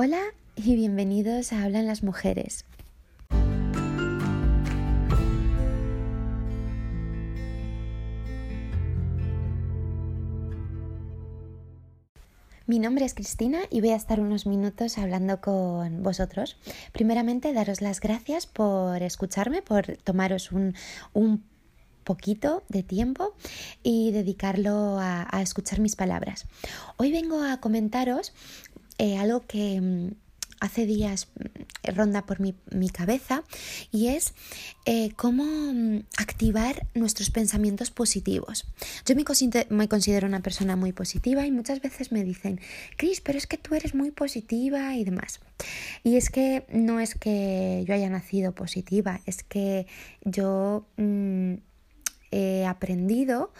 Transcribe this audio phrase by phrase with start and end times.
[0.00, 0.22] Hola
[0.54, 2.64] y bienvenidos a Hablan las Mujeres.
[12.68, 16.58] Mi nombre es Cristina y voy a estar unos minutos hablando con vosotros.
[16.92, 20.76] Primeramente, daros las gracias por escucharme, por tomaros un,
[22.08, 23.34] poquito de tiempo
[23.82, 26.46] y dedicarlo a, escuchar mis palabras.
[26.96, 28.32] Hoy vengo a comentaros
[28.98, 30.10] eh, algo que mm,
[30.60, 32.54] hace días mm, ronda por mi,
[32.90, 33.44] cabeza
[33.92, 34.34] y es
[34.86, 38.66] eh, cómo mm, activar nuestros pensamientos positivos.
[39.06, 39.24] Yo me,
[39.70, 42.60] me, considero una persona muy positiva y muchas veces me dicen,
[42.96, 45.40] Cris, pero es que tú eres muy positiva y demás.
[46.02, 49.86] Y es que no es que yo haya nacido positiva, es que
[50.24, 50.86] yo
[52.30, 53.52] he aprendido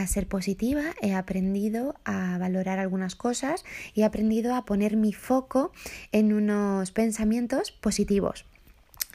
[0.00, 3.64] a ser positiva, he aprendido a valorar algunas cosas
[3.94, 5.72] y he aprendido a poner mi foco
[6.12, 8.44] en unos pensamientos positivos.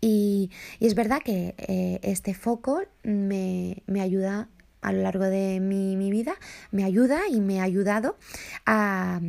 [0.00, 4.48] Y, es verdad que eh, este foco me, ayuda
[4.80, 6.34] a lo largo de mi, vida,
[6.70, 8.16] me ayuda y me ha ayudado
[8.64, 9.20] a,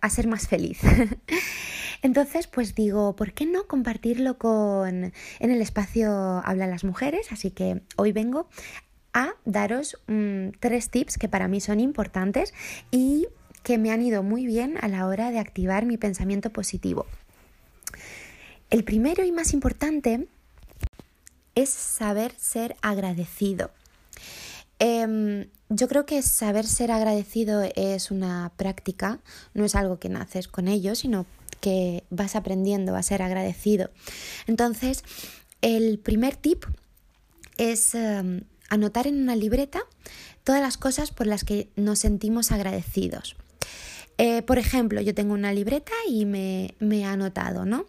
[0.00, 0.80] a ser más feliz.
[2.02, 6.10] Entonces, pues digo, ¿por qué no compartirlo con en el espacio
[6.44, 7.32] Habla las mujeres?
[7.32, 8.48] Así que hoy vengo
[9.18, 12.54] a daros mm, tres tips que para mí son importantes
[12.92, 13.26] y
[13.64, 17.04] que me han ido muy bien a la hora de activar mi pensamiento positivo.
[18.70, 20.28] El primero y más importante
[21.56, 23.72] es saber ser agradecido.
[24.78, 29.18] Em, yo creo que saber ser agradecido es una práctica,
[29.52, 31.26] no es algo que naces con ello, sino
[31.60, 33.90] que vas aprendiendo a ser agradecido.
[34.46, 35.02] Entonces,
[35.60, 36.64] el primer tip
[37.56, 39.80] es em, anotar en una libreta
[40.44, 43.36] todas las cosas por las que nos sentimos agradecidos.
[44.18, 47.86] Eh, por ejemplo, yo tengo una libreta y me, me he anotado, ¿no?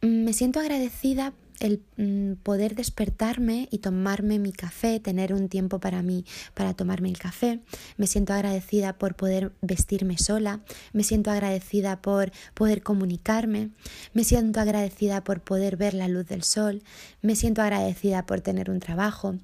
[0.00, 6.02] Me siento agradecida el mm, poder despertarme y tomarme mi café, tener un tiempo para
[6.02, 6.24] mí,
[6.54, 7.60] para tomarme el café.
[7.96, 10.60] Me siento agradecida por poder vestirme sola,
[10.92, 13.70] me siento agradecida por poder comunicarme,
[14.12, 16.82] me siento agradecida por poder ver la luz del sol,
[17.22, 19.36] me siento agradecida por tener un trabajo,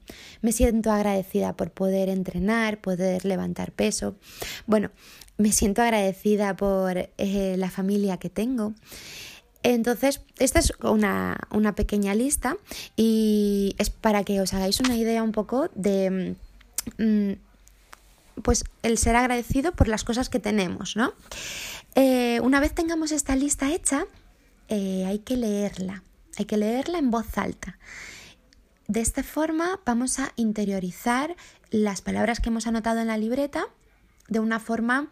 [0.42, 4.16] me siento agradecida por poder entrenar, poder levantar peso.
[4.66, 4.90] Bueno,
[5.36, 8.74] me siento agradecida por eh, la familia que tengo.
[9.62, 11.38] Entonces, esta es una,
[11.74, 12.56] pequeña lista
[12.96, 16.36] y es para que os hagáis una idea un poco de
[16.98, 17.32] mm,
[18.42, 21.12] pues el ser agradecido por las cosas que tenemos, ¿no?
[21.94, 24.06] Eh, una vez tengamos esta lista hecha,
[24.68, 26.04] eh, hay que leerla,
[26.38, 27.78] hay que leerla en voz alta.
[28.86, 31.36] De esta forma vamos a interiorizar
[31.70, 33.66] las palabras que hemos anotado en la libreta
[34.28, 35.08] de una forma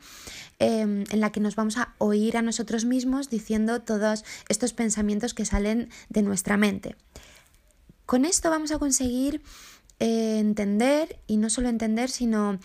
[0.58, 5.34] em, en la que nos vamos a oír a nosotros mismos diciendo todos estos pensamientos
[5.34, 6.96] que salen de nuestra mente.
[8.06, 9.42] Con esto vamos a conseguir
[9.98, 12.58] eh, entender, y no solo entender, sino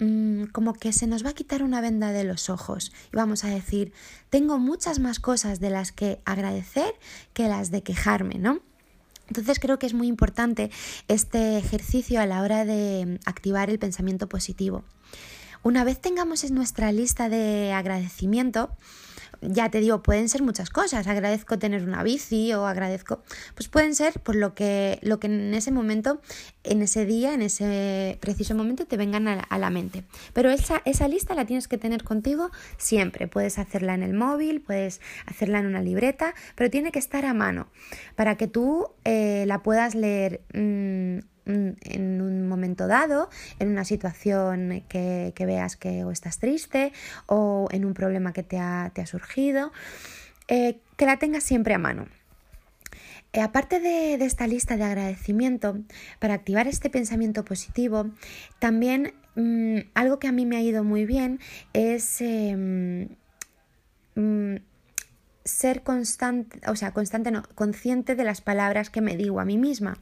[0.00, 3.44] mm, como que se nos va a quitar una venda de los ojos y vamos
[3.44, 3.92] a decir,
[4.28, 6.92] tengo muchas más cosas de las que agradecer
[7.32, 8.60] que las de quejarme, ¿no?
[9.28, 10.70] Entonces creo que es muy importante
[11.08, 14.84] este ejercicio a la hora de activar el pensamiento positivo.
[15.64, 18.76] Una vez tengamos en nuestra lista de agradecimiento,
[19.40, 21.06] ya te digo, pueden ser muchas cosas.
[21.06, 23.22] Agradezco tener una bici o agradezco,
[23.54, 26.20] pues pueden ser por lo que, lo que en ese momento,
[26.64, 30.04] en ese día, en ese preciso momento te vengan a la, mente.
[30.34, 33.26] Pero esa, esa lista la tienes que tener contigo siempre.
[33.26, 37.32] Puedes hacerla en el móvil, puedes hacerla en una libreta, pero tiene que estar a
[37.32, 37.68] mano
[38.16, 40.42] para que tú eh, la puedas leer.
[40.52, 43.28] Mm, en un momento dado,
[43.58, 46.92] en una situación que, veas que o estás triste
[47.26, 49.72] o en un problema que te ha, surgido,
[50.48, 52.06] eh, que la tengas siempre a mano.
[53.32, 55.78] Eh, aparte de, esta lista de agradecimiento,
[56.18, 58.10] para activar este pensamiento positivo,
[58.58, 61.40] también mm, algo que a mí me ha ido muy bien
[61.72, 63.08] es em,
[64.14, 64.56] mm,
[65.44, 69.58] ser constante, o sea, constante, no, consciente de las palabras que me digo a mí
[69.58, 69.98] misma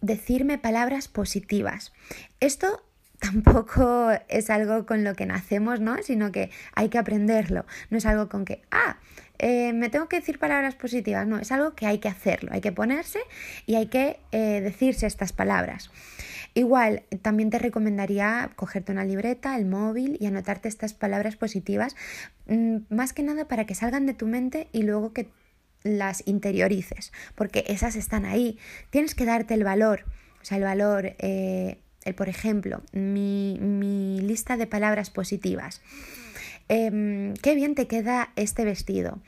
[0.00, 1.92] decirme palabras positivas.
[2.40, 2.82] Esto
[3.20, 6.02] tampoco es algo con lo que nacemos, ¿no?
[6.02, 7.66] Sino que hay que aprenderlo.
[7.90, 8.96] No es algo con que, ah,
[9.38, 11.26] eh, me tengo que decir palabras positivas.
[11.26, 12.50] No, es algo que hay que hacerlo.
[12.52, 13.20] Hay que ponerse
[13.66, 15.90] y hay que eh, decirse estas palabras.
[16.54, 21.94] Igual, también te recomendaría cogerte una libreta, el móvil y anotarte estas palabras positivas,
[22.48, 25.28] mm, más que nada para que salgan de tu mente y luego que
[25.82, 28.58] las interiorices, porque esas están ahí.
[28.90, 30.04] Tienes que darte el valor,
[30.42, 35.82] o sea, el valor, eh, el, por ejemplo, mi, mi, lista de palabras positivas.
[36.68, 39.18] em, qué bien te queda este vestido,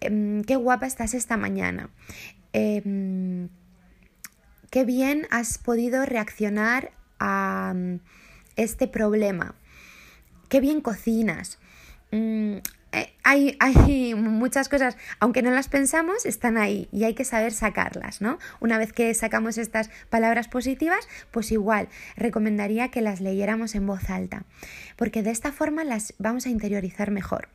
[0.00, 1.90] em, qué guapa estás esta mañana,
[2.52, 3.48] em,
[4.70, 7.98] qué bien has podido reaccionar a mm,
[8.56, 9.56] este problema,
[10.48, 11.58] qué bien cocinas.
[12.94, 17.52] Eh, hay, hay, muchas cosas, aunque no las pensamos, están ahí y hay que saber
[17.52, 18.38] sacarlas, ¿no?
[18.60, 24.10] Una vez que sacamos estas palabras positivas, pues igual recomendaría que las leyéramos en voz
[24.10, 24.44] alta,
[24.94, 27.48] porque de esta forma las vamos a interiorizar mejor.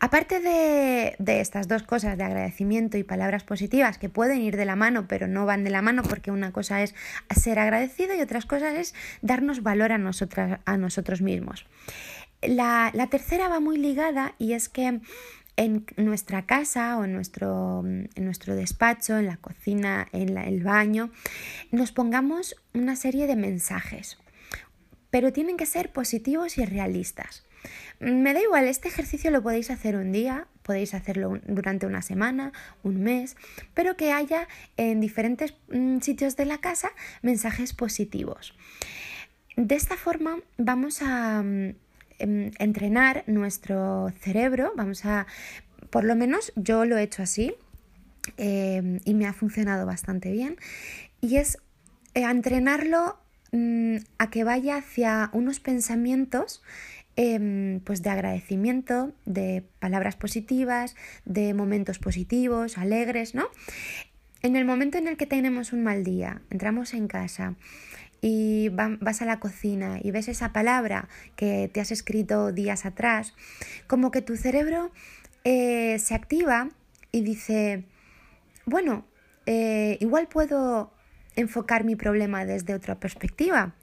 [0.00, 4.66] Aparte de, de, estas dos cosas de agradecimiento y palabras positivas que pueden ir de
[4.66, 6.94] la mano, pero no van de la mano porque una cosa es
[7.34, 11.66] ser agradecido y otras cosas es darnos valor a, nosotras, a nosotros mismos.
[12.42, 15.00] La, tercera va muy ligada y es que
[15.56, 21.10] en nuestra casa o en nuestro, en nuestro despacho, en la cocina, en el baño,
[21.70, 24.18] nos pongamos una serie de mensajes,
[25.10, 27.46] pero tienen que ser positivos y realistas.
[27.98, 32.52] Me da igual, este ejercicio lo podéis hacer un día, podéis hacerlo durante una semana,
[32.82, 33.36] un mes,
[33.72, 34.46] pero que haya
[34.76, 36.90] en diferentes mm, sitios de la casa
[37.22, 38.54] mensajes positivos.
[39.56, 41.74] De esta forma vamos a mm,
[42.18, 45.26] entrenar nuestro cerebro, vamos a,
[45.90, 47.54] por lo menos yo lo he hecho así
[48.36, 50.56] em, y me ha funcionado bastante bien,
[51.20, 51.58] y es
[52.14, 53.18] eh, entrenarlo
[53.52, 56.62] mm, a que vaya hacia unos pensamientos
[57.16, 63.48] em, pues de agradecimiento, de palabras positivas, de momentos positivos, alegres, ¿no?
[64.42, 67.56] En el momento en el que tenemos un mal día, entramos en casa
[68.20, 73.34] y vas a la cocina y ves esa palabra que te has escrito días atrás,
[73.86, 74.90] como que tu cerebro
[75.44, 76.68] eh, se activa
[77.12, 77.84] y dice,
[78.64, 79.06] bueno,
[79.46, 80.92] eh, igual puedo
[81.36, 83.74] enfocar mi problema desde otra perspectiva.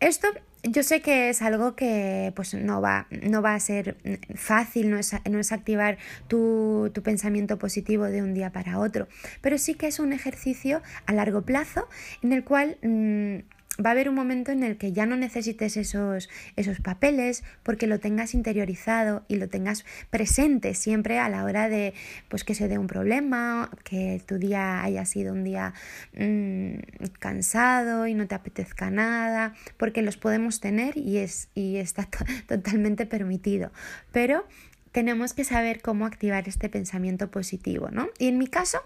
[0.00, 0.28] Esto
[0.62, 3.96] yo sé que es algo que pues, no, va, no va a ser
[4.34, 5.98] fácil, no es, no es activar
[6.28, 9.08] tu, tu, pensamiento positivo de un día para otro,
[9.40, 11.88] pero sí que es un ejercicio a largo plazo
[12.22, 13.38] en el cual mm,
[13.84, 17.86] va a haber un momento en el que ya no necesites esos, esos papeles porque
[17.86, 21.94] lo tengas interiorizado y lo tengas presente siempre a la hora de
[22.28, 25.72] pues que se dé un problema, que tu día haya sido un día
[26.18, 26.74] mm,
[27.18, 32.08] cansado y no te apetezca nada, porque los podemos tener y, es, y está
[32.46, 33.72] totalmente permitido.
[34.12, 34.46] Pero
[34.92, 38.08] tenemos que saber cómo activar este pensamiento positivo, ¿no?
[38.18, 38.78] Y en mi caso,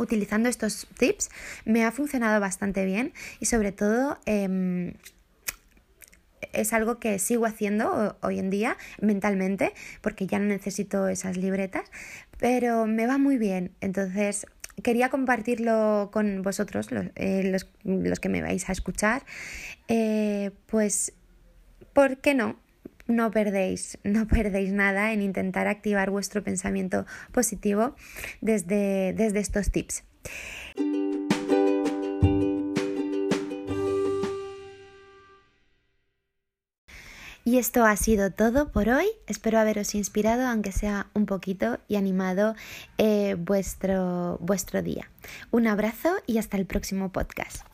[0.00, 1.30] utilizando estos tips
[1.64, 4.94] me ha funcionado bastante bien y sobre todo em,
[6.52, 11.84] es algo que sigo haciendo hoy en día mentalmente porque ya no necesito esas libretas,
[12.38, 13.72] pero me va muy bien.
[13.80, 14.46] Entonces
[14.82, 19.22] quería compartirlo con vosotros, los, eh, los, que me vais a escuchar,
[19.88, 21.12] eh, pues,
[21.92, 22.56] ¿por qué no?
[23.10, 27.94] No perdéis, no perdéis nada en intentar activar vuestro pensamiento positivo
[28.40, 30.04] desde, desde estos tips.
[37.42, 39.06] Y esto ha sido todo por hoy.
[39.26, 42.54] Espero haberos inspirado, aunque sea un poquito, y animado
[42.98, 45.10] eh, vuestro, vuestro día.
[45.50, 47.69] Un abrazo y hasta el próximo podcast.